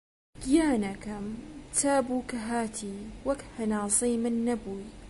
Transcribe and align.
گیانەکەم! 0.43 1.25
چابوو 1.77 2.25
کە 2.29 2.37
هاتی، 2.49 2.95
وەک 3.27 3.41
هەناسەی 3.57 4.15
من 4.23 4.35
نەبووی 4.47 4.87